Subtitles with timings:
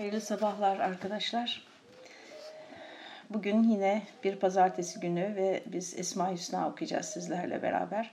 [0.00, 1.62] Hayırlı sabahlar arkadaşlar.
[3.30, 8.10] Bugün yine bir pazartesi günü ve biz Esma Hüsna okuyacağız sizlerle beraber.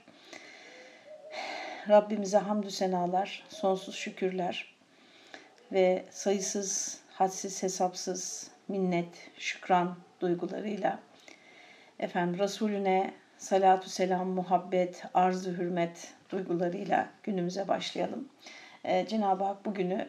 [1.88, 4.74] Rabbimize hamdü senalar, sonsuz şükürler
[5.72, 10.98] ve sayısız, hadsiz, hesapsız minnet, şükran duygularıyla
[11.98, 18.28] efendim Resulüne salatu selam, muhabbet, arzu hürmet duygularıyla günümüze başlayalım.
[18.84, 20.08] Ee, Cenab-ı Hak bugünü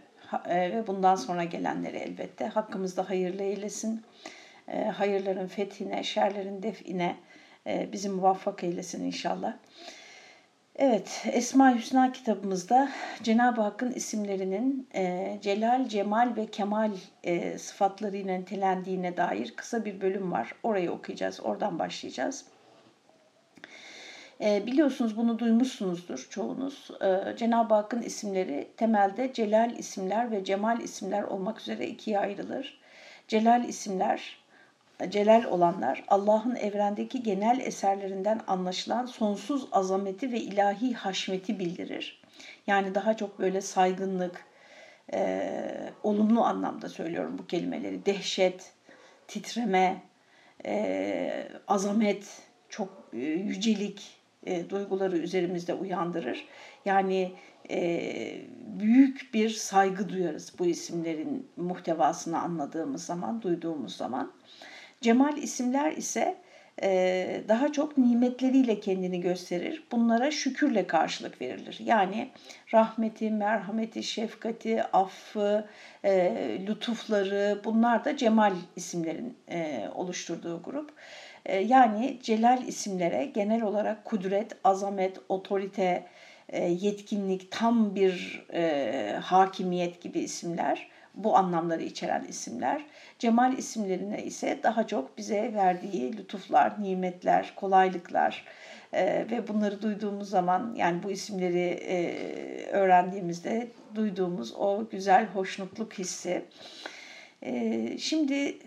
[0.49, 4.01] ve bundan sonra gelenleri elbette hakkımızda hayırlı eylesin.
[4.67, 7.15] E, hayırların fethine, şerlerin define
[7.67, 9.53] e, bizi muvaffak eylesin inşallah.
[10.75, 12.89] Evet, Esma Hüsna kitabımızda
[13.23, 16.91] Cenab-ı Hakk'ın isimlerinin e, celal, cemal ve kemal
[17.23, 20.51] e, sıfatlarıyla nitelendiğine dair kısa bir bölüm var.
[20.63, 22.45] Orayı okuyacağız, oradan başlayacağız.
[24.41, 26.91] E, biliyorsunuz bunu duymuşsunuzdur çoğunuz.
[27.01, 32.79] E, Cenab-ı Hakk'ın isimleri temelde celal isimler ve cemal isimler olmak üzere ikiye ayrılır.
[33.27, 34.37] Celal isimler,
[35.09, 42.21] celal olanlar Allah'ın evrendeki genel eserlerinden anlaşılan sonsuz azameti ve ilahi haşmeti bildirir.
[42.67, 44.45] Yani daha çok böyle saygınlık,
[45.13, 48.05] e, olumlu anlamda söylüyorum bu kelimeleri.
[48.05, 48.71] Dehşet,
[49.27, 50.01] titreme,
[50.65, 56.47] e, azamet, çok e, yücelik, e, duyguları üzerimizde uyandırır.
[56.85, 57.31] Yani
[57.69, 58.41] e,
[58.79, 64.31] büyük bir saygı duyarız bu isimlerin muhtevasını anladığımız zaman, duyduğumuz zaman.
[65.01, 66.37] Cemal isimler ise
[66.81, 69.83] e, daha çok nimetleriyle kendini gösterir.
[69.91, 71.79] Bunlara şükürle karşılık verilir.
[71.85, 72.29] Yani
[72.73, 75.67] rahmeti, merhameti, şefkati, affı,
[76.03, 76.33] e,
[76.67, 80.93] lütufları bunlar da cemal isimlerin e, oluşturduğu grup.
[81.49, 86.05] Ee, yani celal isimlere genel olarak kudret, azamet, otorite,
[86.49, 92.85] e, yetkinlik, tam bir e, hakimiyet gibi isimler, bu anlamları içeren isimler.
[93.19, 98.45] Cemal isimlerine ise daha çok bize verdiği lütuflar, nimetler, kolaylıklar
[98.93, 101.79] e, ve bunları duyduğumuz zaman yani bu isimleri
[102.71, 106.45] öğrendiğimizde duyduğumuz o güzel hoşnutluk hissi.
[107.99, 108.57] Şimdi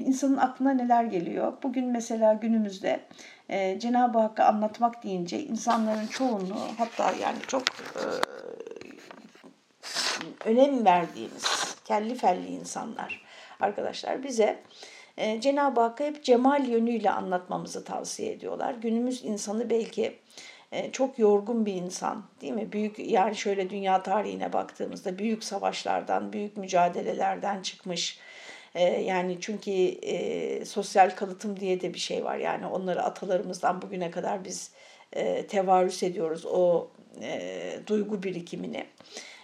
[0.00, 1.52] insanın aklına neler geliyor?
[1.62, 3.00] Bugün mesela günümüzde
[3.48, 8.02] e, Cenab-ı Hakk'ı anlatmak deyince insanların çoğunluğu hatta yani çok e,
[10.44, 13.22] önem verdiğimiz kelli felli insanlar
[13.60, 14.62] arkadaşlar bize
[15.16, 18.74] e, Cenab-ı Hakk'ı hep cemal yönüyle anlatmamızı tavsiye ediyorlar.
[18.74, 20.18] Günümüz insanı belki
[20.72, 22.72] e, çok yorgun bir insan değil mi?
[22.72, 28.18] Büyük yani şöyle dünya tarihine baktığımızda büyük savaşlardan, büyük mücadelelerden çıkmış
[28.78, 29.98] yani çünkü
[30.66, 32.36] sosyal kalıtım diye de bir şey var.
[32.36, 34.70] Yani onları atalarımızdan bugüne kadar biz
[35.48, 36.90] tevarüs ediyoruz o
[37.86, 38.86] duygu birikimini.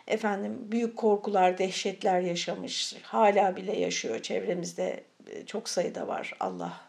[0.07, 4.23] Efendim büyük korkular, dehşetler yaşamış, hala bile yaşıyor.
[4.23, 5.05] Çevremizde
[5.47, 6.33] çok sayıda var.
[6.41, 6.81] Allah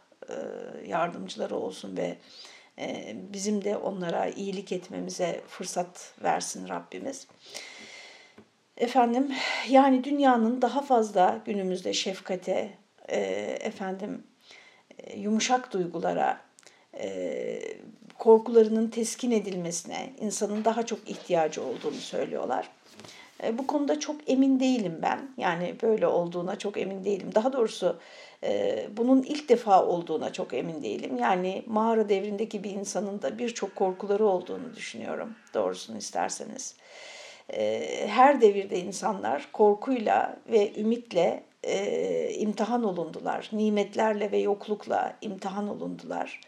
[0.88, 2.18] yardımcıları olsun ve
[3.14, 7.28] bizim de onlara iyilik etmemize fırsat versin Rabbimiz.
[8.78, 9.32] Efendim
[9.70, 12.70] yani dünyanın daha fazla günümüzde şefkate,
[13.10, 13.20] e,
[13.60, 14.24] efendim
[14.98, 16.42] e, yumuşak duygulara,
[17.00, 17.60] e,
[18.18, 22.70] korkularının teskin edilmesine insanın daha çok ihtiyacı olduğunu söylüyorlar.
[23.44, 25.20] E, bu konuda çok emin değilim ben.
[25.38, 27.30] Yani böyle olduğuna çok emin değilim.
[27.36, 28.00] Daha doğrusu
[28.44, 31.18] e, bunun ilk defa olduğuna çok emin değilim.
[31.18, 35.36] Yani mağara devrindeki bir insanın da birçok korkuları olduğunu düşünüyorum.
[35.54, 36.76] Doğrusunu isterseniz.
[37.54, 43.50] Ee, her devirde insanlar korkuyla ve ümitle e, imtihan olundular.
[43.54, 46.42] Nimetlerle ve yoklukla imtihan olundular.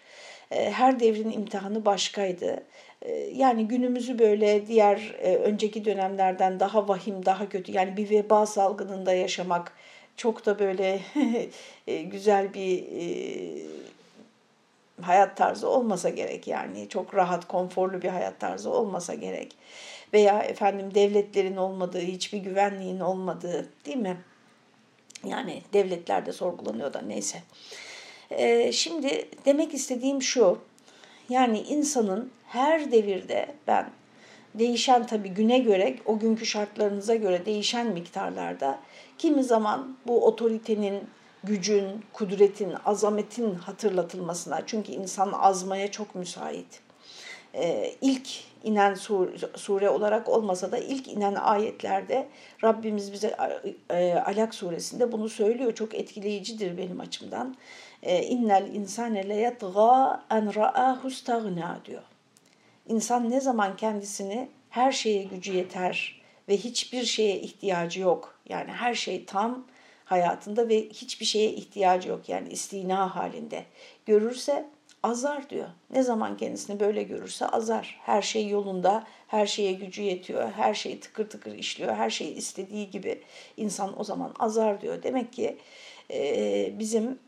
[0.51, 2.63] E, her devrin imtihanı başkaydı.
[3.01, 8.45] E, yani günümüzü böyle diğer e, önceki dönemlerden daha vahim, daha kötü yani bir veba
[8.45, 9.73] salgınında yaşamak
[10.17, 10.99] çok da böyle
[11.87, 13.05] e, güzel bir e,
[15.09, 19.55] hayat tarzı olmasa gerek yani çok rahat, konforlu bir hayat tarzı olmasa gerek
[20.13, 24.17] veya efendim devletlerin olmadığı, hiçbir güvenliğin olmadığı değil mi?
[25.25, 27.37] Yani devletler de sorgulanıyor da neyse.
[28.31, 30.59] Ee, şimdi demek istediğim şu,
[31.29, 33.89] yani insanın her devirde ben
[34.55, 38.79] değişen tabii güne göre, o günkü şartlarınıza göre değişen miktarlarda
[39.17, 41.03] kimi zaman bu otoritenin,
[41.43, 46.81] gücün, kudretin, azametin hatırlatılmasına çünkü insan azmaya çok müsait.
[47.53, 48.29] Ee, ilk
[48.63, 48.93] inen
[49.55, 52.27] sure olarak olmasa da ilk inen ayetlerde
[52.63, 53.35] Rabbimiz bize
[53.89, 55.75] e, Alak suresinde bunu söylüyor.
[55.75, 57.55] Çok etkileyicidir benim açımdan.
[58.03, 62.01] E, innel insane le yatgâ en stagna diyor.
[62.87, 68.39] İnsan ne zaman kendisini her şeye gücü yeter ve hiçbir şeye ihtiyacı yok.
[68.49, 69.65] Yani her şey tam
[70.09, 72.29] hayatında ve hiçbir şeye ihtiyacı yok.
[72.29, 73.65] Yani istina halinde.
[74.05, 74.65] Görürse
[75.03, 75.67] azar diyor.
[75.91, 77.99] Ne zaman kendisini böyle görürse azar.
[78.05, 82.89] Her şey yolunda, her şeye gücü yetiyor, her şey tıkır tıkır işliyor, her şey istediği
[82.89, 83.21] gibi
[83.57, 85.03] insan o zaman azar diyor.
[85.03, 85.57] Demek ki
[86.13, 87.19] e, bizim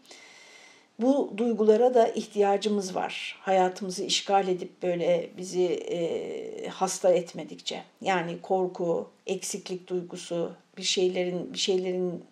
[0.99, 3.39] bu duygulara da ihtiyacımız var.
[3.41, 7.83] Hayatımızı işgal edip böyle bizi e, hasta etmedikçe.
[8.01, 10.51] Yani korku, eksiklik duygusu,
[10.81, 12.25] bir şeylerin bir şeylerin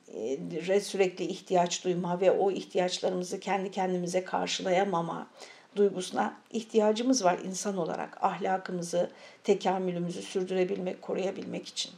[0.68, 5.28] e, sürekli ihtiyaç duyma ve o ihtiyaçlarımızı kendi kendimize karşılayamama
[5.76, 8.24] duygusuna ihtiyacımız var insan olarak.
[8.24, 9.10] Ahlakımızı,
[9.44, 11.92] tekamülümüzü sürdürebilmek, koruyabilmek için.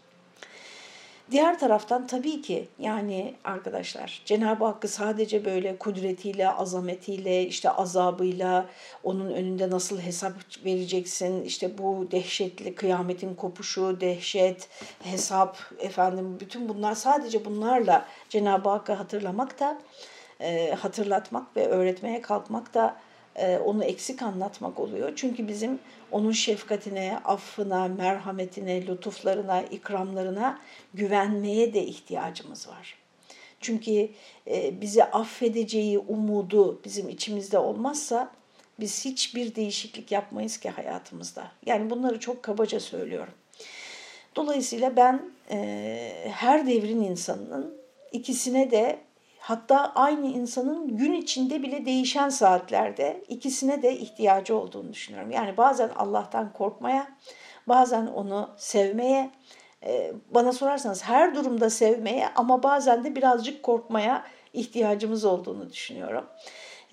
[1.31, 8.65] Diğer taraftan tabii ki yani arkadaşlar Cenab-ı Hakk'ı sadece böyle kudretiyle, azametiyle, işte azabıyla
[9.03, 10.33] onun önünde nasıl hesap
[10.65, 14.69] vereceksin, işte bu dehşetli kıyametin kopuşu, dehşet,
[15.03, 19.81] hesap, efendim bütün bunlar sadece bunlarla Cenab-ı Hakk'ı hatırlamak da,
[20.39, 22.95] e, hatırlatmak ve öğretmeye kalkmak da
[23.65, 25.13] onu eksik anlatmak oluyor.
[25.15, 25.79] Çünkü bizim
[26.11, 30.59] onun şefkatine, affına, merhametine, lütuflarına, ikramlarına
[30.93, 32.97] güvenmeye de ihtiyacımız var.
[33.59, 34.09] Çünkü
[34.47, 38.31] e, bizi affedeceği umudu bizim içimizde olmazsa
[38.79, 41.51] biz hiçbir değişiklik yapmayız ki hayatımızda.
[41.65, 43.33] Yani bunları çok kabaca söylüyorum.
[44.35, 47.77] Dolayısıyla ben e, her devrin insanının
[48.11, 48.99] ikisine de
[49.41, 55.31] hatta aynı insanın gün içinde bile değişen saatlerde ikisine de ihtiyacı olduğunu düşünüyorum.
[55.31, 57.07] Yani bazen Allah'tan korkmaya,
[57.67, 59.31] bazen onu sevmeye,
[59.85, 66.25] e, bana sorarsanız her durumda sevmeye ama bazen de birazcık korkmaya ihtiyacımız olduğunu düşünüyorum.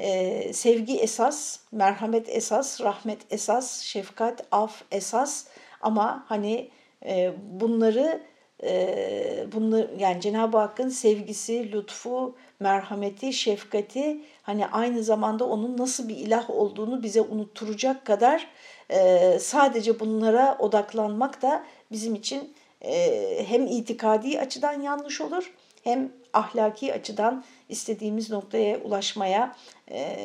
[0.00, 5.46] Ee, sevgi esas, merhamet esas, rahmet esas, şefkat, af esas
[5.80, 6.70] ama hani
[7.06, 8.22] e, bunları
[8.62, 16.16] e, bunları yani Cenab-ı Hakk'ın sevgisi, lütfu, merhameti, şefkati hani aynı zamanda onun nasıl bir
[16.16, 18.46] ilah olduğunu bize unutturacak kadar
[18.90, 25.54] e, sadece bunlara odaklanmak da bizim için e, hem itikadi açıdan yanlış olur
[25.84, 29.56] hem ahlaki açıdan istediğimiz noktaya ulaşmaya
[29.90, 30.18] e,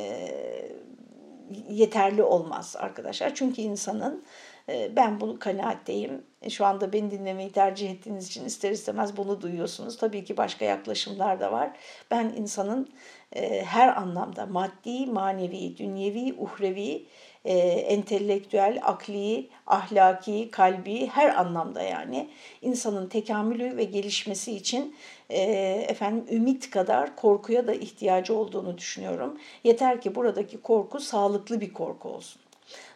[1.70, 3.36] yeterli olmaz arkadaşlar.
[3.36, 4.24] Çünkü insanın
[4.68, 6.24] ben bunu kanaatteyim.
[6.44, 9.98] E, şu anda beni dinlemeyi tercih ettiğiniz için ister istemez bunu duyuyorsunuz.
[9.98, 11.72] Tabii ki başka yaklaşımlar da var.
[12.12, 12.90] Ben insanın
[13.36, 17.06] e, her anlamda maddi, manevi, dünyevi, uhrevi,
[17.46, 22.30] e, entelektüel, akli, ahlaki, kalbi her anlamda yani
[22.62, 24.96] insanın tekamülü ve gelişmesi için
[25.30, 29.38] efendim ümit kadar korkuya da ihtiyacı olduğunu düşünüyorum.
[29.64, 32.43] Yeter ki buradaki korku sağlıklı bir korku olsun.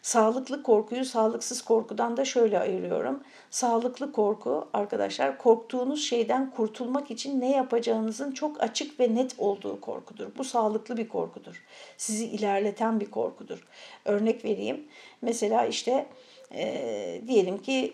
[0.08, 3.24] Sağlıklı korkuyu sağlıksız korkudan da şöyle ayırıyorum.
[3.50, 10.28] Sağlıklı korku arkadaşlar korktuğunuz şeyden kurtulmak için ne yapacağınızın çok açık ve net olduğu korkudur.
[10.38, 11.64] Bu sağlıklı bir korkudur.
[11.98, 13.68] Sizi ilerleten bir korkudur.
[14.06, 14.88] Örnek vereyim.
[15.22, 16.08] Mesela işte
[16.52, 17.94] e, diyelim ki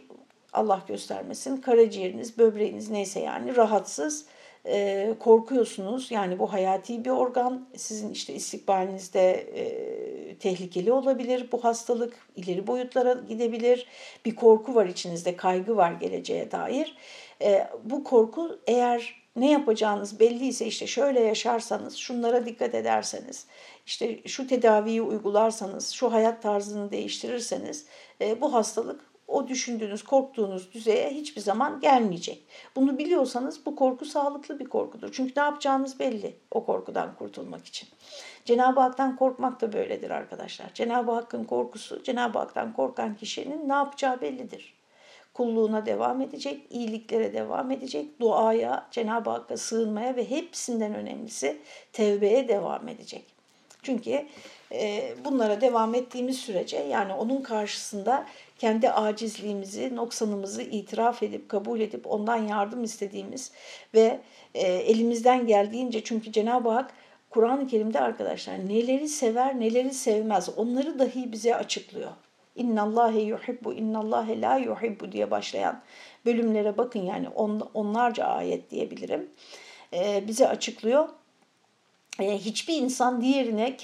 [0.54, 4.26] Allah göstermesin karaciğeriniz, böbreğiniz neyse yani rahatsız
[4.66, 6.12] e, korkuyorsunuz.
[6.12, 7.68] Yani bu hayati bir organ.
[7.76, 12.28] Sizin işte istikbalinizde e, tehlikeli olabilir bu hastalık.
[12.36, 13.88] ileri boyutlara gidebilir.
[14.26, 16.98] Bir korku var içinizde, kaygı var geleceğe dair.
[17.42, 23.46] E, bu korku eğer ne yapacağınız belliyse işte şöyle yaşarsanız, şunlara dikkat ederseniz,
[23.86, 27.86] işte şu tedaviyi uygularsanız, şu hayat tarzını değiştirirseniz
[28.22, 32.44] e, bu hastalık o düşündüğünüz, korktuğunuz düzeye hiçbir zaman gelmeyecek.
[32.76, 35.10] Bunu biliyorsanız bu korku sağlıklı bir korkudur.
[35.12, 37.90] Çünkü ne yapacağınız belli o korkudan kurtulmak için.
[38.46, 40.74] Cenab-ı Hak'tan korkmak da böyledir arkadaşlar.
[40.74, 44.74] Cenab-ı Hakk'ın korkusu, Cenab-ı Hak'tan korkan kişinin ne yapacağı bellidir.
[45.34, 51.62] Kulluğuna devam edecek, iyiliklere devam edecek, duaya, Cenab-ı Hakk'a sığınmaya ve hepsinden önemlisi
[51.94, 53.26] tevbeye devam edecek.
[53.84, 54.26] Çünkü
[55.26, 58.26] bunlara devam ettiğimiz sürece yani onun karşısında
[58.64, 63.52] kendi acizliğimizi, noksanımızı itiraf edip, kabul edip ondan yardım istediğimiz
[63.94, 64.20] ve
[64.54, 66.94] e, elimizden geldiğince çünkü Cenab-ı Hak
[67.30, 72.12] Kur'an-ı Kerim'de arkadaşlar neleri sever, neleri sevmez onları dahi bize açıklıyor.
[72.56, 75.82] İnnallâhe yuhibbu, innallâhe la yuhibbu diye başlayan
[76.26, 79.30] bölümlere bakın yani on, onlarca ayet diyebilirim.
[79.94, 81.10] Ee, bize açıklıyor
[82.20, 83.78] hiçbir insan diğerine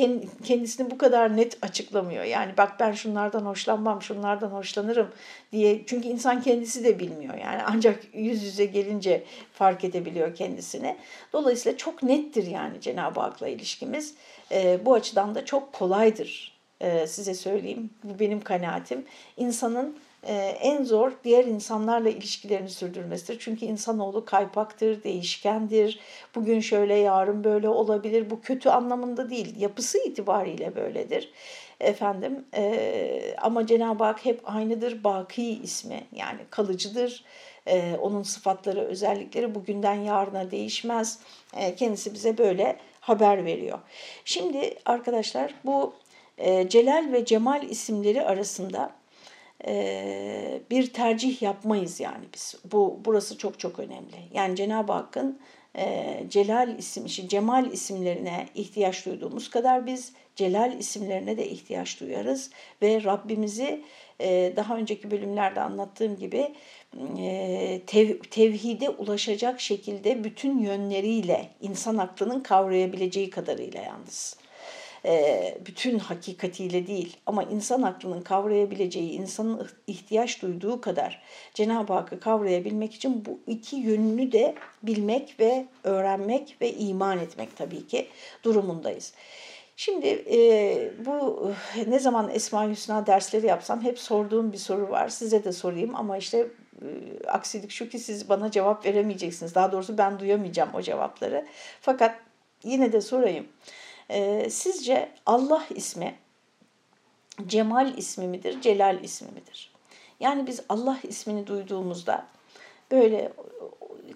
[0.44, 2.24] kendisini bu kadar net açıklamıyor.
[2.24, 5.10] Yani bak ben şunlardan hoşlanmam, şunlardan hoşlanırım
[5.52, 5.86] diye.
[5.86, 7.34] Çünkü insan kendisi de bilmiyor.
[7.34, 10.98] Yani ancak yüz yüze gelince fark edebiliyor kendisini.
[11.34, 14.16] Dolayısıyla çok nettir yani Cenab-ı Hak'la ilişkimiz.
[14.52, 16.60] E, bu açıdan da çok kolaydır.
[16.82, 17.90] E, size söyleyeyim.
[18.04, 19.06] Bu benim kanaatim.
[19.38, 23.40] İnsanın en zor diğer insanlarla ilişkilerini sürdürmesidir.
[23.40, 26.00] Çünkü insanoğlu kaypaktır, değişkendir.
[26.36, 28.30] Bugün şöyle, yarın böyle olabilir.
[28.30, 31.32] Bu kötü anlamında değil, yapısı itibariyle böyledir.
[31.80, 35.04] Efendim e, ama Cenab-ı Hak hep aynıdır.
[35.04, 37.24] Baki ismi yani kalıcıdır.
[37.68, 41.20] E, onun sıfatları, özellikleri bugünden yarına değişmez.
[41.58, 43.80] E, kendisi bize böyle haber veriyor.
[44.26, 45.94] Şimdi arkadaşlar bu
[46.38, 48.99] e, Celal ve Cemal isimleri arasında
[50.72, 52.56] bir tercih yapmayız yani biz.
[52.72, 54.16] Bu burası çok çok önemli.
[54.34, 55.40] Yani Cenab-ı Hakk'ın
[56.30, 62.52] Celal isim, Cemal isimlerine ihtiyaç duyduğumuz kadar biz Celal isimlerine de ihtiyaç duyarız
[62.82, 63.84] ve Rabbimizi
[64.56, 66.54] daha önceki bölümlerde anlattığım gibi
[67.88, 74.38] tev, tevhide ulaşacak şekilde bütün yönleriyle insan aklının kavrayabileceği kadarıyla yalnız
[75.06, 81.22] e, bütün hakikatiyle değil ama insan aklının kavrayabileceği, insanın ihtiyaç duyduğu kadar
[81.54, 87.88] Cenab-ı Hakk'ı kavrayabilmek için bu iki yönünü de bilmek ve öğrenmek ve iman etmek tabii
[87.88, 88.08] ki
[88.44, 89.14] durumundayız.
[89.80, 90.38] Şimdi e,
[91.06, 91.48] bu
[91.88, 95.10] ne zaman Esma Hüsna dersleri yapsam hep sorduğum bir soru var.
[95.10, 96.48] Size de sorayım ama işte
[96.82, 96.88] e,
[97.28, 99.56] aksilik şu ki siz bana cevap veremeyeceksiniz.
[99.56, 101.46] Daha doğrusu ben duyamayacağım o cevapları.
[101.82, 102.16] Fakat
[102.64, 103.46] yine de sorayım.
[103.46, 103.50] E,
[104.50, 106.16] sizce Allah ismi
[107.48, 109.72] Cemal ismi midir, Celal ismi midir?
[110.20, 112.26] Yani biz Allah ismini duyduğumuzda
[112.92, 113.32] böyle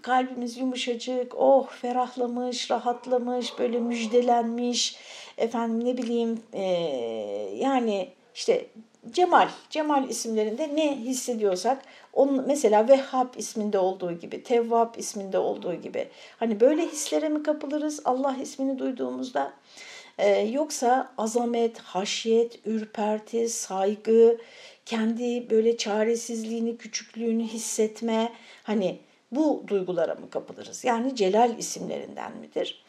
[0.02, 4.96] kalbimiz yumuşacık, oh ferahlamış, rahatlamış, böyle müjdelenmiş,
[5.38, 6.64] efendim ne bileyim e,
[7.56, 8.66] yani işte
[9.12, 11.82] Cemal, Cemal isimlerinde ne hissediyorsak
[12.14, 18.02] onun mesela Vehhab isminde olduğu gibi, Tevvab isminde olduğu gibi hani böyle hislere mi kapılırız
[18.06, 19.54] Allah ismini duyduğumuzda?
[20.18, 24.38] Ee, yoksa azamet, haşyet, ürperti, saygı,
[24.86, 28.34] kendi böyle çaresizliğini, küçüklüğünü hissetme
[28.64, 29.00] hani
[29.32, 30.84] bu duygulara mı kapılırız?
[30.84, 32.84] Yani Celal isimlerinden midir?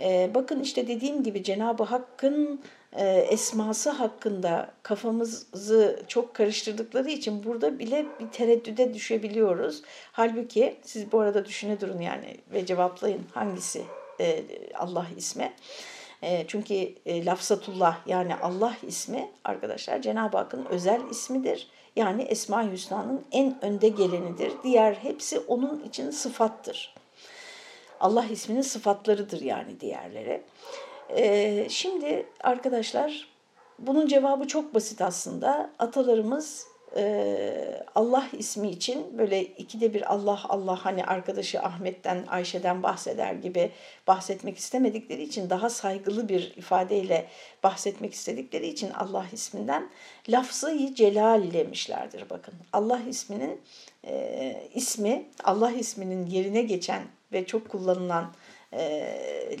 [0.00, 2.60] Ee, bakın işte dediğim gibi Cenab-ı Hakk'ın
[2.94, 9.82] e, esması hakkında kafamızı çok karıştırdıkları için burada bile bir tereddüde düşebiliyoruz.
[10.12, 13.82] Halbuki siz bu arada düşüne durun yani ve cevaplayın hangisi
[14.20, 15.52] e, Allah ismi.
[16.22, 16.74] E, çünkü
[17.06, 21.68] e, lafzatullah yani Allah ismi arkadaşlar Cenab-ı Hakk'ın özel ismidir.
[21.96, 24.52] Yani Esma-i Hüsna'nın en önde gelenidir.
[24.62, 26.94] Diğer hepsi onun için sıfattır.
[28.00, 30.42] Allah isminin sıfatlarıdır yani diğerleri.
[31.16, 33.28] Ee, şimdi arkadaşlar
[33.78, 35.70] bunun cevabı çok basit aslında.
[35.78, 36.66] Atalarımız
[36.96, 43.70] e, Allah ismi için böyle ikide bir Allah Allah hani arkadaşı Ahmet'ten Ayşe'den bahseder gibi
[44.06, 47.26] bahsetmek istemedikleri için daha saygılı bir ifadeyle
[47.62, 49.90] bahsetmek istedikleri için Allah isminden
[50.28, 52.54] lafzayı celal demişlerdir bakın.
[52.72, 53.60] Allah isminin
[54.04, 57.02] e, ismi Allah isminin yerine geçen
[57.32, 58.32] ve çok kullanılan
[58.72, 59.16] e,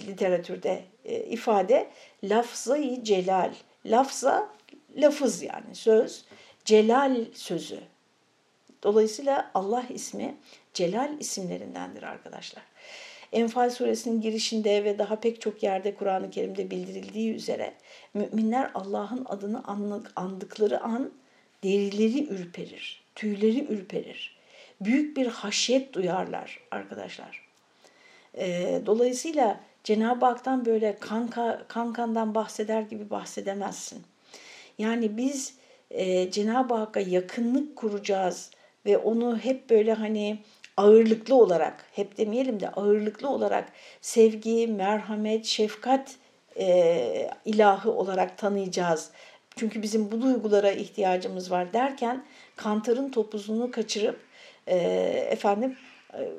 [0.06, 1.90] literatürde e, ifade
[2.24, 3.54] lafzayı celal.
[3.86, 4.48] Lafza
[4.96, 6.24] lafız yani söz
[6.64, 7.80] celal sözü.
[8.82, 10.34] Dolayısıyla Allah ismi
[10.74, 12.62] celal isimlerindendir arkadaşlar.
[13.32, 17.74] Enfal suresinin girişinde ve daha pek çok yerde Kur'an-ı Kerim'de bildirildiği üzere
[18.14, 19.62] müminler Allah'ın adını
[20.16, 21.12] andıkları an
[21.64, 24.36] derileri ürperir, tüyleri ürperir.
[24.80, 27.48] Büyük bir haşyet duyarlar arkadaşlar.
[28.38, 34.02] E, dolayısıyla Cenab-ı Hak'tan böyle kanka, kankandan bahseder gibi bahsedemezsin.
[34.78, 35.54] Yani biz
[35.90, 38.50] e, Cenab-ı Hakk'a yakınlık kuracağız
[38.86, 40.38] ve onu hep böyle hani
[40.76, 46.16] ağırlıklı olarak, hep demeyelim de ağırlıklı olarak sevgi, merhamet, şefkat
[46.58, 49.10] e, ilahı olarak tanıyacağız.
[49.56, 52.24] Çünkü bizim bu duygulara ihtiyacımız var derken
[52.56, 54.20] kantarın topuzunu kaçırıp
[54.66, 54.76] e,
[55.30, 55.76] efendim
[56.14, 56.30] e,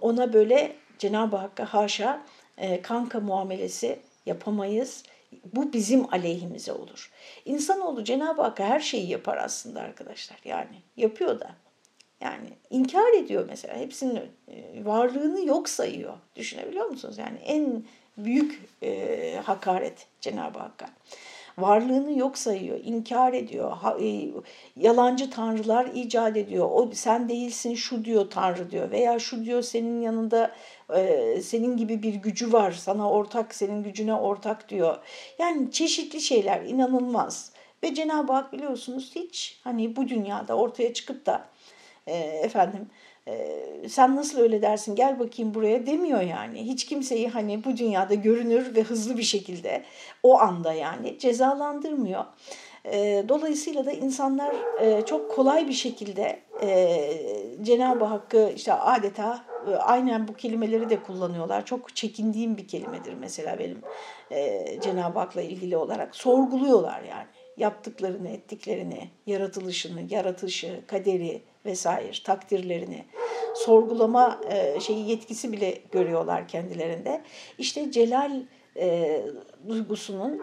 [0.00, 2.22] ona böyle Cenab-ı Hakk'a haşa
[2.58, 5.02] e, kanka muamelesi yapamayız.
[5.54, 7.10] Bu bizim aleyhimize olur.
[7.44, 10.38] İnsanoğlu Cenab-ı Hakk'a her şeyi yapar aslında arkadaşlar.
[10.44, 11.50] Yani yapıyor da.
[12.20, 13.76] Yani inkar ediyor mesela.
[13.76, 16.14] Hepsinin e, varlığını yok sayıyor.
[16.36, 17.18] Düşünebiliyor musunuz?
[17.18, 17.84] Yani en
[18.16, 20.88] büyük e, hakaret Cenab-ı Hakk'a
[21.60, 24.30] varlığını yok sayıyor, inkar ediyor, e,
[24.76, 26.68] yalancı tanrılar icat ediyor.
[26.72, 30.54] O sen değilsin şu diyor tanrı diyor veya şu diyor senin yanında
[30.96, 34.98] e, senin gibi bir gücü var, sana ortak, senin gücüne ortak diyor.
[35.38, 37.52] Yani çeşitli şeyler inanılmaz.
[37.82, 41.48] Ve Cenab-ı Hak biliyorsunuz hiç hani bu dünyada ortaya çıkıp da
[42.06, 42.90] e, efendim
[43.88, 46.64] sen nasıl öyle dersin gel bakayım buraya demiyor yani.
[46.64, 49.82] Hiç kimseyi hani bu dünyada görünür ve hızlı bir şekilde
[50.22, 52.24] o anda yani cezalandırmıyor.
[53.28, 54.54] Dolayısıyla da insanlar
[55.06, 56.40] çok kolay bir şekilde
[57.62, 59.44] Cenab-ı Hakk'ı işte adeta
[59.78, 61.64] aynen bu kelimeleri de kullanıyorlar.
[61.64, 63.82] Çok çekindiğim bir kelimedir mesela benim
[64.80, 66.16] Cenab-ı Hak'la ilgili olarak.
[66.16, 67.26] Sorguluyorlar yani
[67.58, 73.04] yaptıklarını, ettiklerini, yaratılışını, yaratışı, kaderi vesaire, takdirlerini
[73.54, 77.22] sorgulama e, şeyi yetkisi bile görüyorlar kendilerinde.
[77.58, 78.42] İşte celal
[78.76, 79.20] e,
[79.68, 80.42] duygusunun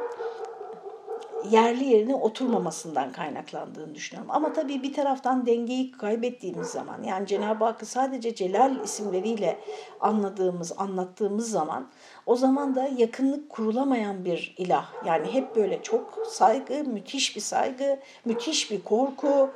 [1.52, 4.32] yerli yerine oturmamasından kaynaklandığını düşünüyorum.
[4.32, 9.60] Ama tabii bir taraftan dengeyi kaybettiğimiz zaman yani Cenab-ı Hakk'ı sadece Celal isimleriyle
[10.02, 11.88] anladığımız, anlattığımız zaman
[12.26, 14.86] o zaman da yakınlık kurulamayan bir ilah.
[15.06, 19.50] Yani hep böyle çok saygı, müthiş bir saygı, müthiş bir korku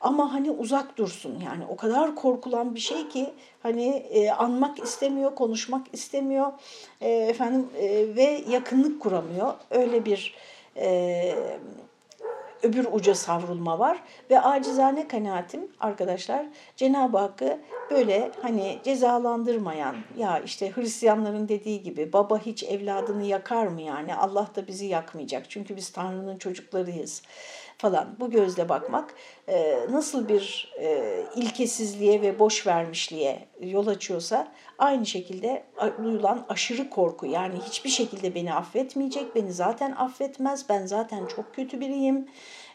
[0.00, 3.30] ama hani uzak dursun yani o kadar korkulan bir şey ki
[3.62, 6.52] hani e, anmak istemiyor, konuşmak istemiyor
[7.00, 9.54] e, efendim e, ve yakınlık kuramıyor.
[9.70, 10.34] Öyle bir
[10.76, 11.34] e,
[12.62, 17.58] öbür uca savrulma var ve acizane kanaatim arkadaşlar Cenab-ı Hakk'ı
[17.90, 24.14] böyle hani cezalandırmayan ya işte Hristiyanların dediği gibi baba hiç evladını yakar mı yani?
[24.14, 25.50] Allah da bizi yakmayacak.
[25.50, 27.22] Çünkü biz Tanrı'nın çocuklarıyız
[27.78, 29.14] falan bu gözle bakmak
[29.48, 35.64] e, nasıl bir e, ilkesizliğe ve boş vermişliğe yol açıyorsa aynı şekilde
[36.02, 41.80] duyulan aşırı korku yani hiçbir şekilde beni affetmeyecek, beni zaten affetmez, ben zaten çok kötü
[41.80, 42.28] biriyim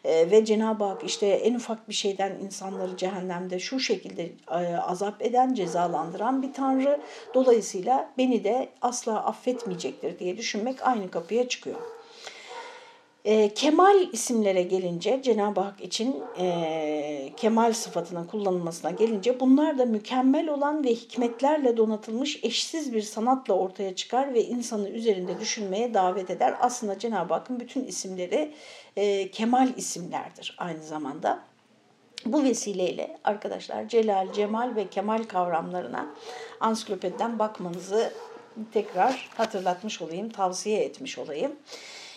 [0.04, 5.22] e, ve Cenab-ı Hak işte en ufak bir şeyden insanları cehennemde şu şekilde e, azap
[5.22, 7.02] eden, cezalandıran bir Tanrı.
[7.34, 12.01] Dolayısıyla beni de asla affetmeyecektir diye düşünmek aynı kapıya çıkıyor.
[13.26, 20.50] E, kemal isimlere gelince Cenab-ı Hak için e, kemal sıfatının kullanılmasına gelince bunlar da mükemmel
[20.50, 26.56] olan ve hikmetlerle donatılmış eşsiz bir sanatla ortaya çıkar ve insanı üzerinde düşünmeye davet eder.
[26.60, 28.54] Aslında Cenab-ı Hakk'ın bütün isimleri
[28.96, 31.40] e, kemal isimlerdir aynı zamanda.
[32.26, 36.08] Bu vesileyle arkadaşlar celal, cemal ve kemal kavramlarına
[36.60, 38.14] ansiklopediden bakmanızı
[38.74, 41.52] tekrar hatırlatmış olayım, tavsiye etmiş olayım.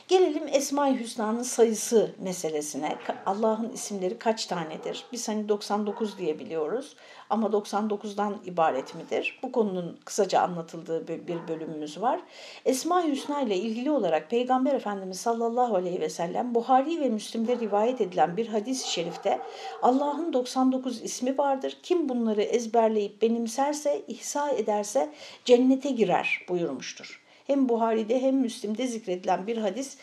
[0.09, 2.97] Gelelim Esma-i Hüsna'nın sayısı meselesine.
[3.27, 5.05] Allah'ın isimleri kaç tanedir?
[5.13, 6.97] Biz hani 99 diye biliyoruz
[7.31, 9.39] ama 99'dan ibaret midir?
[9.43, 12.21] Bu konunun kısaca anlatıldığı bir bölümümüz var.
[12.65, 18.01] Esma-i Hüsna ile ilgili olarak Peygamber Efendimiz sallallahu aleyhi ve sellem Buhari ve Müslim'de rivayet
[18.01, 19.41] edilen bir hadis-i şerifte
[19.83, 21.77] Allah'ın 99 ismi vardır.
[21.83, 25.13] Kim bunları ezberleyip benimserse, ihsa ederse
[25.45, 29.97] cennete girer buyurmuştur hem Buhari'de hem Müslim'de zikredilen bir hadis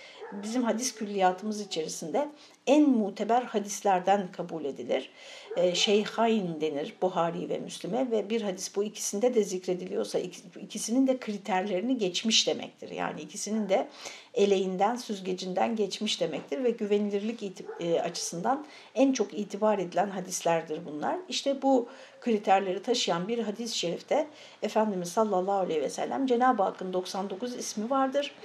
[0.44, 2.30] bizim hadis külliyatımız içerisinde
[2.68, 5.10] en muteber hadislerden kabul edilir.
[5.58, 10.20] E, Şeyhain denir Buhari ve Müslim'e ve bir hadis bu ikisinde de zikrediliyorsa
[10.62, 12.92] ikisinin de kriterlerini geçmiş demektir.
[12.92, 13.88] Yani ikisinin de
[14.34, 21.18] eleğinden, süzgecinden geçmiş demektir ve güvenilirlik e, açısından en çok itibar edilen hadislerdir bunlar.
[21.30, 21.90] İşte bu
[22.22, 24.28] kriterleri taşıyan bir hadis-i şerifte
[24.62, 28.36] Efendimiz sallallahu aleyhi ve sellem Cenab-ı Hakk'ın 99 ismi vardır.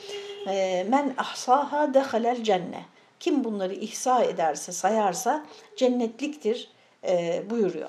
[0.49, 2.85] E, Men ahsaha dehalel cenne.
[3.21, 6.71] Kim bunları ihsa ederse, sayarsa cennetliktir
[7.05, 7.89] e, buyuruyor.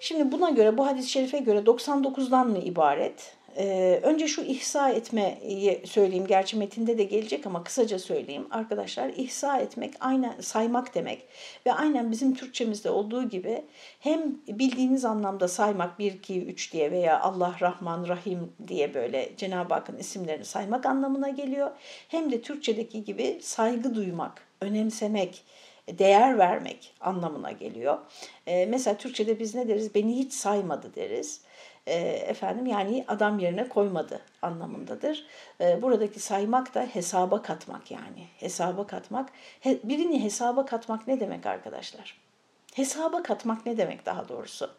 [0.00, 3.36] Şimdi buna göre, bu hadis-i şerife göre 99'dan mı ibaret?
[3.56, 6.26] Ee, önce şu ihsa etmeyi söyleyeyim.
[6.26, 8.46] Gerçi metinde de gelecek ama kısaca söyleyeyim.
[8.50, 11.26] Arkadaşlar ihsa etmek aynen saymak demek.
[11.66, 13.64] Ve aynen bizim Türkçemizde olduğu gibi
[14.00, 19.74] hem bildiğiniz anlamda saymak 1, 2, 3 diye veya Allah, Rahman, Rahim diye böyle Cenab-ı
[19.74, 21.70] Hakk'ın isimlerini saymak anlamına geliyor.
[22.08, 25.44] Hem de Türkçedeki gibi saygı duymak, önemsemek,
[25.88, 27.98] değer vermek anlamına geliyor.
[28.46, 29.94] Ee, mesela Türkçe'de biz ne deriz?
[29.94, 31.40] Beni hiç saymadı deriz
[31.86, 35.26] e, efendim yani adam yerine koymadı anlamındadır.
[35.60, 38.26] E, buradaki saymak da hesaba katmak yani.
[38.38, 39.28] Hesaba katmak.
[39.60, 42.18] He, birini hesaba katmak ne demek arkadaşlar?
[42.74, 44.70] Hesaba katmak ne demek daha doğrusu?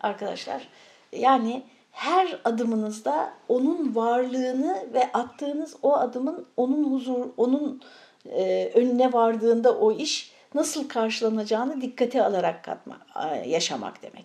[0.00, 0.68] Arkadaşlar
[1.12, 7.82] yani her adımınızda onun varlığını ve attığınız o adımın onun huzur, onun
[8.26, 13.00] e, önüne vardığında o iş nasıl karşılanacağını dikkate alarak katma,
[13.46, 14.24] yaşamak demek.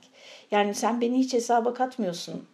[0.51, 2.47] Yani sen beni hiç hesaba katmıyorsun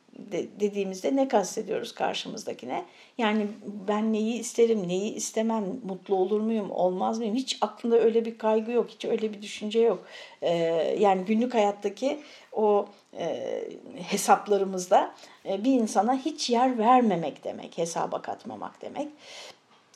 [0.60, 2.86] dediğimizde ne kastediyoruz karşımızdakine?
[3.18, 3.48] Yani
[3.88, 7.36] ben neyi isterim, neyi istemem, mutlu olur muyum, olmaz mıyım?
[7.36, 10.06] Hiç aklında öyle bir kaygı yok, hiç öyle bir düşünce yok.
[10.42, 10.54] Ee,
[11.00, 12.20] yani günlük hayattaki
[12.52, 12.86] o
[13.18, 13.64] e,
[13.96, 19.08] hesaplarımızda e, bir insana hiç yer vermemek demek, hesaba katmamak demek.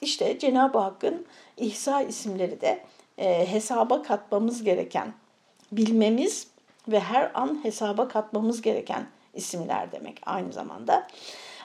[0.02, 1.26] İşte Cenab-ı Hakk'ın
[1.58, 2.80] İhsa isimleri de
[3.18, 5.14] e, hesaba katmamız gereken,
[5.72, 6.48] bilmemiz
[6.88, 11.08] ve her an hesaba katmamız gereken isimler demek aynı zamanda.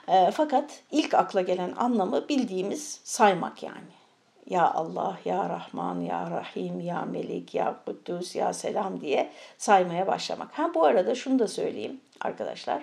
[0.08, 3.98] E, fakat ilk akla gelen anlamı bildiğimiz saymak yani.
[4.46, 10.58] Ya Allah, Ya Rahman, Ya Rahim, Ya Melik, Ya Kuddus, Ya Selam diye saymaya başlamak.
[10.58, 12.82] Ha bu arada şunu da söyleyeyim arkadaşlar.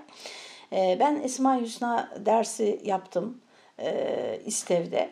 [0.73, 3.41] Ee, ben Esma Hüsna dersi yaptım
[3.79, 5.09] e, İstev'de.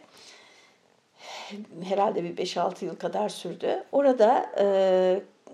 [1.83, 3.83] Herhalde bir 5-6 yıl kadar sürdü.
[3.91, 4.65] Orada e,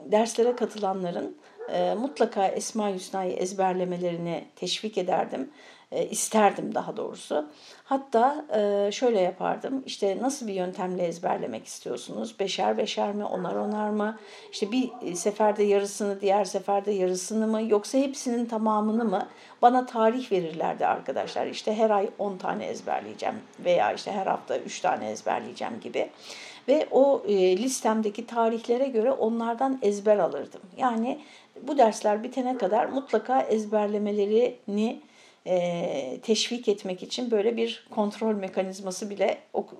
[0.06, 1.38] derslere katılanların
[1.74, 5.50] e, mutlaka Esma Hüsna'yı ezberlemelerini teşvik ederdim
[5.92, 7.50] e, isterdim daha doğrusu.
[7.84, 9.84] Hatta e, şöyle yapardım.
[9.86, 12.40] İşte nasıl bir yöntemle ezberlemek istiyorsunuz?
[12.40, 14.18] Beşer beşer mi, onar onar mı?
[14.52, 17.62] İşte bir seferde yarısını, diğer seferde yarısını mı?
[17.68, 19.28] Yoksa hepsinin tamamını mı?
[19.62, 21.48] Bana tarih verirlerdi arkadaşlar.
[21.48, 26.10] İşte her ay 10 tane ezberleyeceğim veya işte her hafta 3 tane ezberleyeceğim gibi.
[26.68, 30.62] Ve o e, listemdeki tarihlere göre onlardan ezber alırdım.
[30.78, 31.20] Yani
[31.62, 35.02] bu dersler bitene kadar mutlaka ezberlemelerini
[35.48, 39.38] e, teşvik etmek için böyle bir kontrol mekanizması bile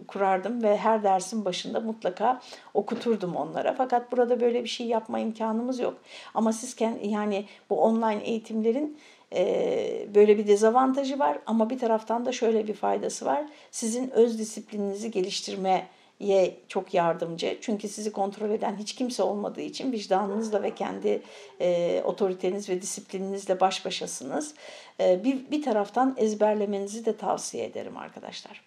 [0.08, 2.42] kurardım ve her dersin başında mutlaka
[2.74, 3.74] okuturdum onlara.
[3.74, 5.98] Fakat burada böyle bir şey yapma imkanımız yok.
[6.34, 8.98] Ama siz yani bu online eğitimlerin
[9.36, 13.46] e, böyle bir dezavantajı var ama bir taraftan da şöyle bir faydası var.
[13.72, 15.88] Sizin öz disiplininizi geliştirme
[16.20, 17.58] ye çok yardımcı.
[17.62, 21.22] Çünkü sizi kontrol eden hiç kimse olmadığı için vicdanınızla ve kendi
[21.62, 24.56] e, otoriteniz ve disiplininizle baş başasınız.
[25.00, 28.62] E, bir, bir taraftan ezberlemenizi de tavsiye ederim arkadaşlar.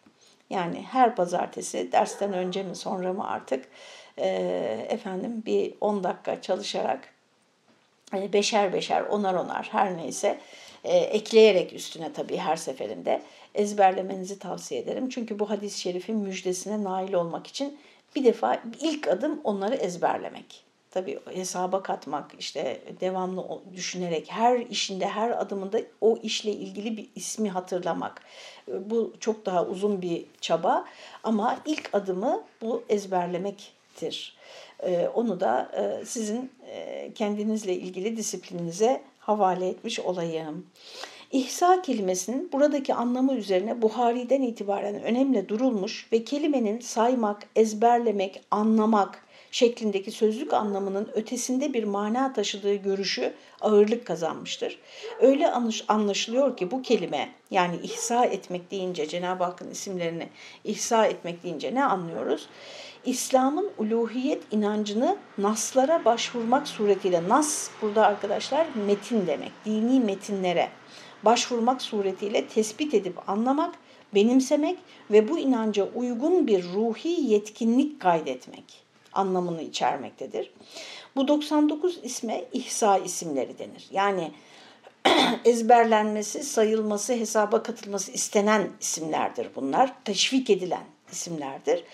[0.51, 3.65] Yani her pazartesi dersten önce mi sonra mı artık
[4.19, 4.29] e,
[4.89, 7.09] efendim bir 10 dakika çalışarak
[8.15, 10.39] e, beşer beşer onar onar her neyse
[10.85, 13.23] e, ekleyerek üstüne tabii her seferinde
[13.55, 15.09] ezberlemenizi tavsiye ederim.
[15.09, 17.79] Çünkü bu hadis-i şerifin müjdesine nail olmak için
[18.17, 20.65] bir defa ilk adım onları ezberlemek.
[20.91, 27.51] Tabii hesaba katmak, işte devamlı düşünerek her işinde, her adımında o işle ilgili bir ismi
[27.51, 28.23] hatırlamak.
[28.69, 30.85] Bu çok daha uzun bir çaba
[31.23, 34.37] ama ilk adımı bu ezberlemektir.
[34.83, 40.67] Ee, onu da e, sizin e, kendinizle ilgili disiplininize havale etmiş olayım.
[41.33, 50.11] İhsa kelimesinin buradaki anlamı üzerine Buhari'den itibaren önemli durulmuş ve kelimenin saymak, ezberlemek, anlamak şeklindeki
[50.11, 54.79] sözlük anlamının ötesinde bir mana taşıdığı görüşü ağırlık kazanmıştır.
[55.21, 55.51] Öyle
[55.89, 60.29] anlaşılıyor ki bu kelime yani ihsa etmek deyince Cenab-ı Hakk'ın isimlerini
[60.65, 62.49] ihsa etmek deyince ne anlıyoruz?
[63.05, 70.69] İslam'ın uluhiyet inancını naslara başvurmak suretiyle, nas burada arkadaşlar metin demek, dini metinlere
[71.23, 73.75] başvurmak suretiyle tespit edip anlamak,
[74.15, 74.79] benimsemek
[75.11, 78.65] ve bu inanca uygun bir ruhi yetkinlik kaydetmek
[79.13, 80.51] anlamını içermektedir.
[81.17, 83.89] Bu 99 isme ihsa isimleri denir.
[83.91, 84.33] Yani
[85.45, 90.05] ezberlenmesi, sayılması, hesaba katılması istenen isimlerdir bunlar.
[90.05, 91.85] Teşvik edilen isimlerdir.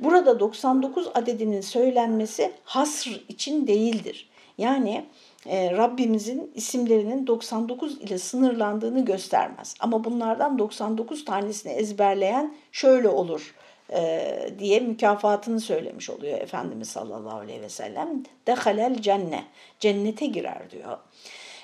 [0.00, 4.28] Burada 99 adedinin söylenmesi hasr için değildir.
[4.58, 5.04] Yani
[5.46, 9.74] e, Rabbimizin isimlerinin 99 ile sınırlandığını göstermez.
[9.80, 13.54] Ama bunlardan 99 tanesini ezberleyen şöyle olur
[13.92, 18.22] e, diye mükafatını söylemiş oluyor Efendimiz sallallahu aleyhi ve sellem.
[18.46, 19.44] Dehalel cenne,
[19.80, 20.98] cennete girer diyor.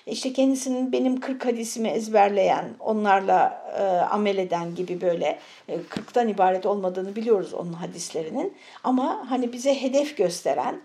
[0.07, 5.39] İşte kendisinin benim 40 hadisimi ezberleyen, onlarla e, amel eden gibi böyle
[5.69, 8.55] e, 40'tan ibaret olmadığını biliyoruz onun hadislerinin.
[8.85, 10.81] Ama hani bize hedef gösteren,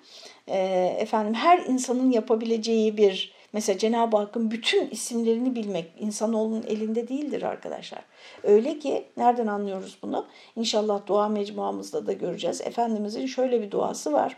[0.47, 0.58] e,
[0.99, 8.01] efendim her insanın yapabileceği bir mesela Cenab-ı Hakk'ın bütün isimlerini bilmek insanoğlunun elinde değildir arkadaşlar.
[8.43, 10.25] Öyle ki nereden anlıyoruz bunu?
[10.55, 12.62] İnşallah dua mecmuamızda da göreceğiz.
[12.62, 14.38] Efendimizin şöyle bir duası var.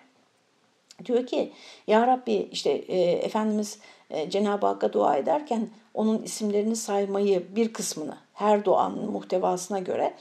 [1.06, 1.52] Diyor ki
[1.88, 3.80] Ya Rabbi işte e, Efendimiz
[4.30, 10.14] Cenab-ı Hakk'a dua ederken onun isimlerini saymayı bir kısmını her duanın muhtevasına göre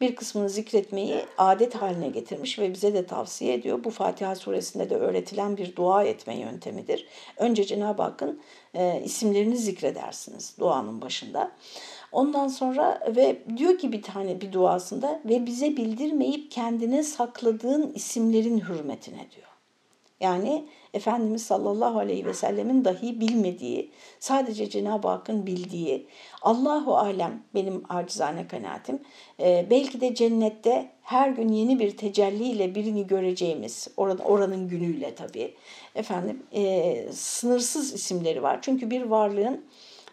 [0.00, 3.84] bir kısmını zikretmeyi adet haline getirmiş ve bize de tavsiye ediyor.
[3.84, 7.06] Bu Fatiha suresinde de öğretilen bir dua etme yöntemidir.
[7.36, 8.40] Önce Cenab-ı Hakk'ın
[8.74, 11.52] e, isimlerini zikredersiniz duanın başında.
[12.12, 18.60] Ondan sonra ve diyor ki bir tane bir duasında ve bize bildirmeyip kendine sakladığın isimlerin
[18.60, 19.48] hürmetine diyor.
[20.20, 26.06] Yani Efendimiz sallallahu aleyhi ve sellemin dahi bilmediği, sadece Cenab-ı Hakk'ın bildiği,
[26.42, 28.98] Allahu alem benim acizane kanaatim,
[29.40, 35.54] e, belki de cennette her gün yeni bir tecelliyle birini göreceğimiz, oranın, oranın günüyle tabii,
[35.94, 38.58] efendim e, sınırsız isimleri var.
[38.62, 39.64] Çünkü bir varlığın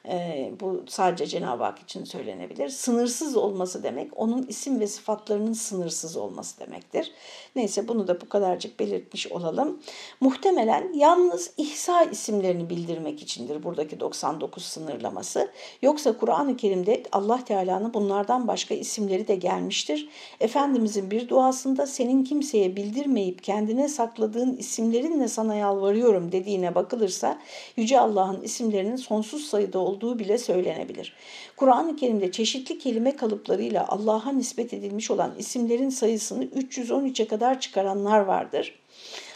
[0.10, 2.70] E, bu sadece Cenab-ı Hak için söylenebilir.
[2.70, 7.12] Sınırsız olması demek onun isim ve sıfatlarının sınırsız olması demektir.
[7.56, 9.80] Neyse bunu da bu kadarcık belirtmiş olalım.
[10.20, 15.52] Muhtemelen yalnız İhsa isimlerini bildirmek içindir buradaki 99 sınırlaması.
[15.82, 20.10] Yoksa Kur'an-ı Kerim'de Allah Teala'nın bunlardan başka isimleri de gelmiştir.
[20.40, 27.40] Efendimizin bir duasında senin kimseye bildirmeyip kendine sakladığın isimlerinle sana yalvarıyorum dediğine bakılırsa
[27.78, 31.14] Yüce Allah'ın isimlerinin sonsuz sayıda olduğu bile söylenebilir.
[31.58, 38.74] Kur'an-ı Kerim'de çeşitli kelime kalıplarıyla Allah'a nispet edilmiş olan isimlerin sayısını 313'e kadar çıkaranlar vardır.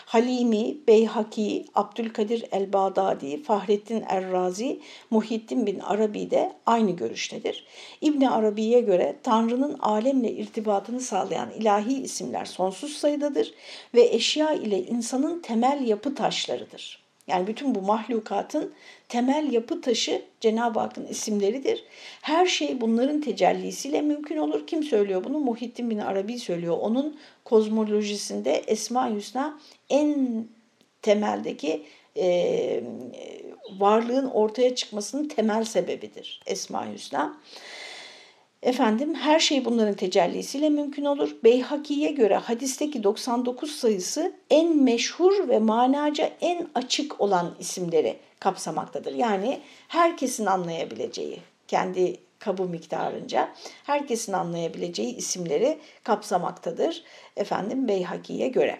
[0.09, 7.65] Halimi, Beyhaki, Abdülkadir el-Bağdadi, Fahrettin Errazi, Muhittin bin Arabi de aynı görüştedir.
[8.01, 13.53] İbni Arabi'ye göre Tanrı'nın alemle irtibatını sağlayan ilahi isimler sonsuz sayıdadır
[13.95, 17.03] ve eşya ile insanın temel yapı taşlarıdır.
[17.27, 18.73] Yani bütün bu mahlukatın
[19.09, 21.83] temel yapı taşı Cenab-ı Hakk'ın isimleridir.
[22.21, 24.67] Her şey bunların tecellisiyle mümkün olur.
[24.67, 25.39] Kim söylüyor bunu?
[25.39, 26.77] Muhittin bin Arabi söylüyor.
[26.81, 30.43] Onun kozmolojisinde Esma Hüsna en
[31.01, 31.83] temeldeki
[32.17, 32.83] e,
[33.79, 37.37] varlığın ortaya çıkmasının temel sebebidir Esma Hüsna.
[38.63, 41.35] Efendim her şey bunların tecellisiyle mümkün olur.
[41.43, 49.13] Beyhaki'ye göre hadisteki 99 sayısı en meşhur ve manaca en açık olan isimleri kapsamaktadır.
[49.13, 53.49] Yani herkesin anlayabileceği, kendi kabu miktarınca
[53.83, 57.03] herkesin anlayabileceği isimleri kapsamaktadır.
[57.37, 58.77] Efendim Beyhaki'ye göre.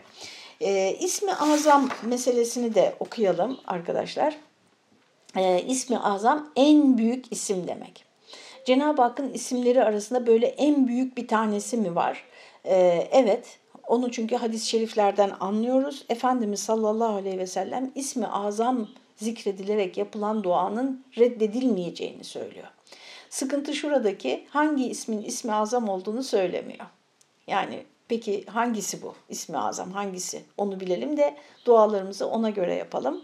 [0.62, 4.38] E, ismi azam meselesini de okuyalım arkadaşlar.
[5.36, 8.10] E, ismi azam en büyük isim demek.
[8.66, 12.24] Cenab-ı Hakk'ın isimleri arasında böyle en büyük bir tanesi mi var?
[12.66, 16.06] Ee, evet, onu çünkü hadis-i şeriflerden anlıyoruz.
[16.10, 18.88] Efendimiz sallallahu aleyhi ve sellem ismi azam
[19.20, 22.68] zikredilerek yapılan duanın reddedilmeyeceğini söylüyor.
[23.30, 26.86] Sıkıntı şuradaki hangi ismin ismi azam olduğunu söylemiyor.
[27.48, 33.22] Yani peki hangisi bu ismi azam hangisi onu bilelim de dualarımızı ona göre yapalım.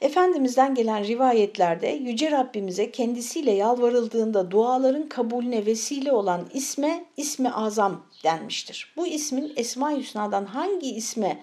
[0.00, 8.92] Efendimiz'den gelen rivayetlerde Yüce Rabbimize kendisiyle yalvarıldığında duaların kabulüne vesile olan isme ismi azam denmiştir.
[8.96, 11.42] Bu ismin Esma-i Hüsna'dan hangi isme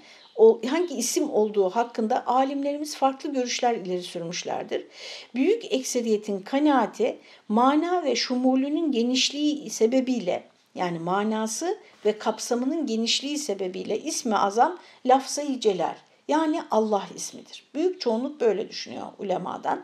[0.70, 4.88] hangi isim olduğu hakkında alimlerimiz farklı görüşler ileri sürmüşlerdir.
[5.36, 7.18] Büyük ekseriyetin kanaati
[7.48, 10.44] mana ve şumulünün genişliği sebebiyle
[10.76, 15.96] yani manası ve kapsamının genişliği sebebiyle ismi azam lafzayı celal
[16.28, 17.64] yani Allah ismidir.
[17.74, 19.82] Büyük çoğunluk böyle düşünüyor ulemadan.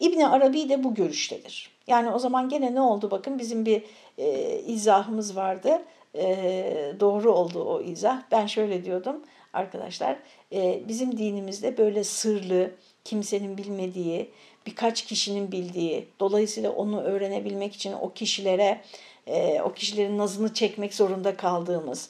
[0.00, 1.70] İbni Arabi de bu görüştedir.
[1.86, 3.82] Yani o zaman gene ne oldu bakın bizim bir
[4.18, 5.82] e, izahımız vardı.
[6.14, 8.22] E, doğru oldu o izah.
[8.30, 9.22] Ben şöyle diyordum
[9.56, 10.16] arkadaşlar.
[10.52, 12.70] E, bizim dinimizde böyle sırlı,
[13.04, 14.30] kimsenin bilmediği,
[14.66, 18.80] birkaç kişinin bildiği, dolayısıyla onu öğrenebilmek için o kişilere,
[19.26, 22.08] e, o kişilerin nazını çekmek zorunda kaldığımız,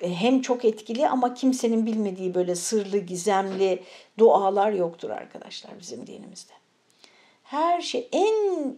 [0.00, 3.82] hem çok etkili ama kimsenin bilmediği böyle sırlı, gizemli
[4.18, 6.52] dualar yoktur arkadaşlar bizim dinimizde.
[7.42, 8.76] Her şey en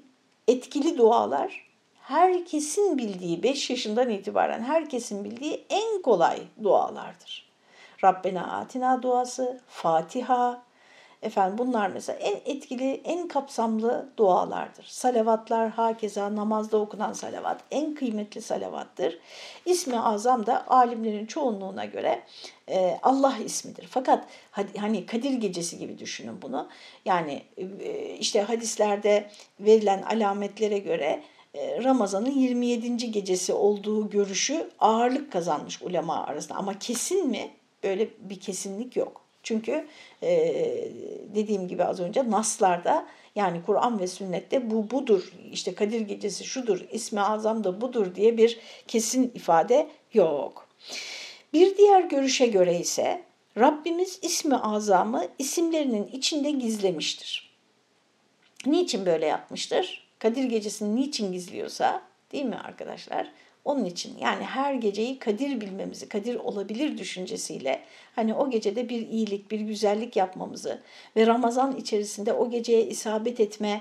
[0.49, 7.50] etkili dualar herkesin bildiği 5 yaşından itibaren herkesin bildiği en kolay dualardır.
[8.05, 10.63] Rabbena atina duası, Fatiha,
[11.23, 14.85] Efendim bunlar mesela en etkili, en kapsamlı dualardır.
[14.85, 19.19] Salavatlar hakeza namazda okunan salavat en kıymetli salavattır.
[19.67, 22.23] İsmi azam da alimlerin çoğunluğuna göre
[22.69, 23.87] e, Allah ismidir.
[23.91, 24.25] Fakat
[24.79, 26.69] hani Kadir gecesi gibi düşünün bunu.
[27.05, 31.23] Yani e, işte hadislerde verilen alametlere göre
[31.55, 33.11] e, Ramazan'ın 27.
[33.11, 36.59] gecesi olduğu görüşü ağırlık kazanmış ulema arasında.
[36.59, 37.51] Ama kesin mi?
[37.85, 39.21] Böyle bir kesinlik yok.
[39.43, 39.87] Çünkü
[40.23, 40.31] e,
[41.35, 46.81] dediğim gibi az önce naslarda yani Kur'an ve sünnette bu budur, işte Kadir Gecesi şudur,
[46.93, 50.69] ismi azam da budur diye bir kesin ifade yok.
[51.53, 53.23] Bir diğer görüşe göre ise
[53.59, 57.51] Rabbimiz ismi azamı isimlerinin içinde gizlemiştir.
[58.67, 60.09] Niçin böyle yapmıştır?
[60.19, 63.33] Kadir Gecesi'ni niçin gizliyorsa değil mi arkadaşlar?
[63.65, 67.81] Onun için yani her geceyi kadir bilmemizi, kadir olabilir düşüncesiyle
[68.17, 70.83] hani o gecede bir iyilik, bir güzellik yapmamızı
[71.17, 73.81] ve Ramazan içerisinde o geceye isabet etme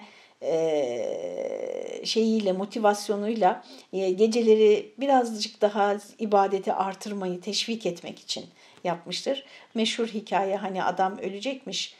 [2.03, 8.45] şeyiyle, motivasyonuyla geceleri birazcık daha ibadeti artırmayı teşvik etmek için
[8.83, 9.45] yapmıştır.
[9.73, 11.95] Meşhur hikaye hani adam ölecekmiş,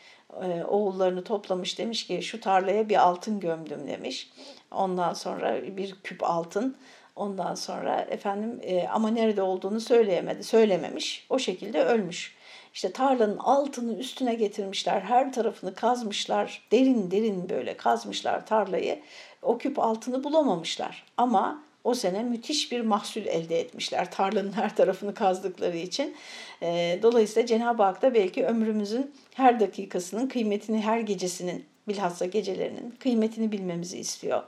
[0.68, 4.30] oğullarını toplamış demiş ki şu tarlaya bir altın gömdüm demiş.
[4.72, 6.78] Ondan sonra bir küp altın
[7.16, 11.26] Ondan sonra efendim e, ama nerede olduğunu söyleyemedi, söylememiş.
[11.30, 12.36] O şekilde ölmüş.
[12.74, 19.00] İşte tarlanın altını üstüne getirmişler, her tarafını kazmışlar, derin derin böyle kazmışlar tarlayı.
[19.42, 25.14] O küp altını bulamamışlar ama o sene müthiş bir mahsul elde etmişler tarlanın her tarafını
[25.14, 26.16] kazdıkları için.
[26.62, 33.52] E, dolayısıyla Cenab-ı Hak da belki ömrümüzün her dakikasının kıymetini, her gecesinin bilhassa gecelerinin kıymetini
[33.52, 34.44] bilmemizi istiyor.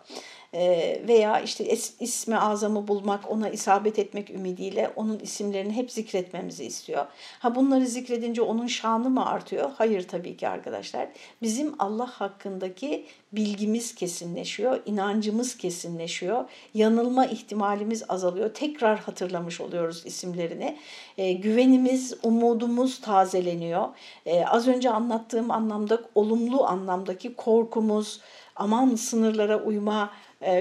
[0.53, 7.05] Ee, veya işte ismi azamı bulmak, ona isabet etmek ümidiyle onun isimlerini hep zikretmemizi istiyor.
[7.39, 9.71] Ha bunları zikredince onun şanı mı artıyor?
[9.77, 11.07] Hayır tabii ki arkadaşlar.
[11.41, 18.53] Bizim Allah hakkındaki bilgimiz kesinleşiyor, inancımız kesinleşiyor, yanılma ihtimalimiz azalıyor.
[18.53, 20.77] Tekrar hatırlamış oluyoruz isimlerini.
[21.17, 23.87] E, güvenimiz, umudumuz tazeleniyor.
[24.25, 28.21] E, az önce anlattığım anlamda, olumlu anlamdaki korkumuz,
[28.55, 30.11] aman sınırlara uyma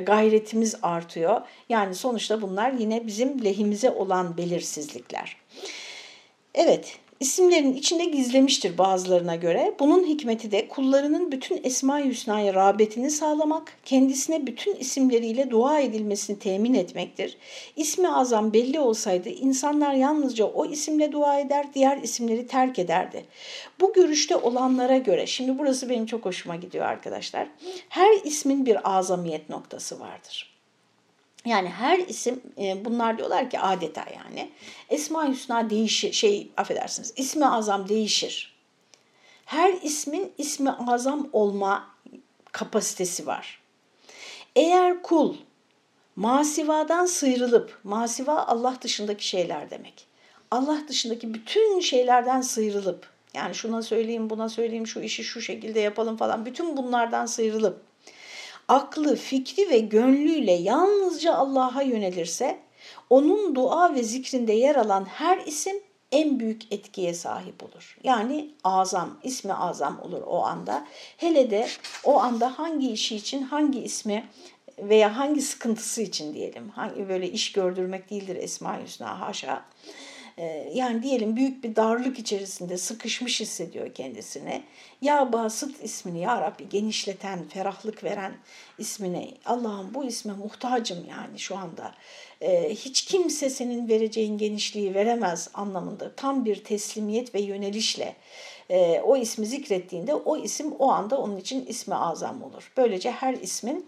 [0.07, 1.41] gayretimiz artıyor.
[1.69, 5.37] Yani sonuçta bunlar yine bizim lehimize olan belirsizlikler.
[6.55, 9.75] Evet, isimlerin içinde gizlemiştir bazılarına göre.
[9.81, 16.75] Bunun hikmeti de kullarının bütün Esma-i Hüsna'ya rağbetini sağlamak, kendisine bütün isimleriyle dua edilmesini temin
[16.75, 17.37] etmektir.
[17.77, 23.25] İsmi azam belli olsaydı insanlar yalnızca o isimle dua eder, diğer isimleri terk ederdi.
[23.81, 27.47] Bu görüşte olanlara göre, şimdi burası benim çok hoşuma gidiyor arkadaşlar,
[27.89, 30.60] her ismin bir azamiyet noktası vardır.
[31.45, 34.51] Yani her isim e, bunlar diyorlar ki adeta yani
[34.91, 38.57] Esma Hüsna değişir şey affedersiniz ismi azam değişir.
[39.45, 41.91] Her ismin ismi azam olma
[42.53, 43.61] kapasitesi var.
[44.57, 45.37] Eğer kul
[46.17, 50.07] masivadan sıyrılıp masiva Allah dışındaki şeyler demek.
[50.51, 56.17] Allah dışındaki bütün şeylerden sıyrılıp yani şuna söyleyeyim buna söyleyeyim şu işi şu şekilde yapalım
[56.17, 57.90] falan bütün bunlardan sıyrılıp
[58.71, 62.59] aklı, fikri ve gönlüyle yalnızca Allah'a yönelirse,
[63.11, 65.77] onun dua ve zikrinde yer alan her isim
[66.13, 67.99] en büyük etkiye sahip olur.
[68.05, 70.87] Yani azam, ismi azam olur o anda.
[71.17, 71.69] Hele de
[72.05, 74.29] o anda hangi işi için hangi ismi
[74.79, 76.69] veya hangi sıkıntısı için diyelim.
[76.69, 79.65] Hangi böyle iş gördürmek değildir Esma-i Hüsna haşa.
[80.41, 84.63] Ee, yani diyelim büyük bir darlık içerisinde sıkışmış hissediyor kendisini.
[85.03, 88.33] Ya Basıt ismini ya Rabbi genişleten, ferahlık veren
[88.79, 91.95] ismini Allah'ım bu isme muhtacım yani şu anda.
[92.41, 98.17] Ee, hiç kimse senin vereceğin genişliği veremez anlamında tam bir teslimiyet ve yönelişle
[98.71, 102.73] e, o ismi zikrettiğinde o isim o anda onun için ismi azam olur.
[102.77, 103.87] Böylece her ismin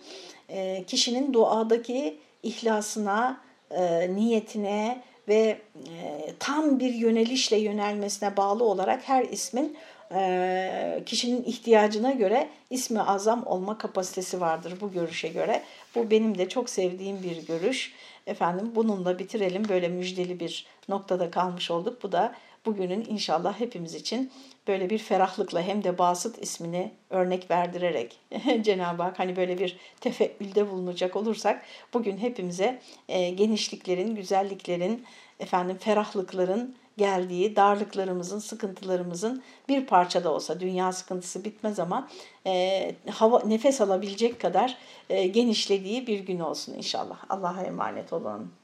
[0.49, 9.25] e, kişinin duadaki ihlasına, e, niyetine, ve e, tam bir yönelişle yönelmesine bağlı olarak her
[9.25, 9.77] ismin
[10.15, 15.63] e, kişinin ihtiyacına göre ismi azam olma kapasitesi vardır bu görüşe göre.
[15.95, 17.93] Bu benim de çok sevdiğim bir görüş.
[18.27, 19.69] Efendim bununla bitirelim.
[19.69, 22.03] Böyle müjdeli bir noktada kalmış olduk.
[22.03, 22.35] Bu da
[22.67, 24.33] bugünün inşallah hepimiz için
[24.69, 28.21] böyle bir ferahlıkla hem de Basıt ismini örnek verdirerek
[28.63, 35.05] Cenab-ı Hak hani böyle bir tefeülde bulunacak olursak bugün hepimize e, genişliklerin, güzelliklerin,
[35.41, 42.09] efendim ferahlıkların geldiği, darlıklarımızın, sıkıntılarımızın bir parça da olsa dünya sıkıntısı bitmez ama
[42.47, 44.77] e, hava nefes alabilecek kadar
[45.11, 47.25] e, genişlediği bir gün olsun inşallah.
[47.29, 48.62] Allah'a emanet olun.